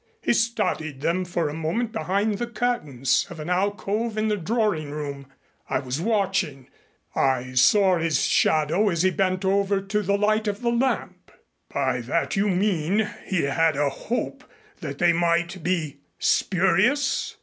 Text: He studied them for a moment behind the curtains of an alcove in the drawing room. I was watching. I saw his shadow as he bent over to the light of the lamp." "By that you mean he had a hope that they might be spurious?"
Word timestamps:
He 0.19 0.33
studied 0.33 1.01
them 1.01 1.25
for 1.25 1.47
a 1.47 1.53
moment 1.53 1.91
behind 1.91 2.39
the 2.39 2.47
curtains 2.47 3.27
of 3.29 3.39
an 3.39 3.51
alcove 3.51 4.17
in 4.17 4.29
the 4.29 4.35
drawing 4.35 4.89
room. 4.89 5.27
I 5.69 5.77
was 5.77 6.01
watching. 6.01 6.69
I 7.15 7.53
saw 7.53 7.99
his 7.99 8.23
shadow 8.25 8.89
as 8.89 9.03
he 9.03 9.11
bent 9.11 9.45
over 9.45 9.79
to 9.79 10.01
the 10.01 10.17
light 10.17 10.47
of 10.47 10.63
the 10.63 10.71
lamp." 10.71 11.29
"By 11.71 12.01
that 12.01 12.35
you 12.35 12.49
mean 12.49 13.11
he 13.27 13.43
had 13.43 13.77
a 13.77 13.89
hope 13.89 14.43
that 14.79 14.97
they 14.97 15.13
might 15.13 15.61
be 15.61 15.97
spurious?" 16.17 17.37